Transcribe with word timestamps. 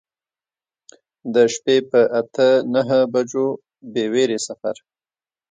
د 1.33 1.35
شپې 1.53 1.77
په 1.89 2.01
اته 2.19 2.47
نهه 2.73 2.99
بجو 3.13 3.47
بې 3.93 4.05
ویرې 4.13 4.39
سفر. 4.47 4.75